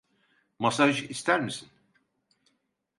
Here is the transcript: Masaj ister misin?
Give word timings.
Masaj 0.59 1.03
ister 1.09 1.39
misin? 1.41 1.69